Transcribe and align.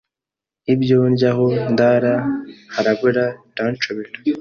ibyo 0.73 0.97
ndya 1.11 1.29
aho 1.33 1.45
ndara 1.73 2.13
harabura 2.73 3.25
biranshobera 3.49 4.11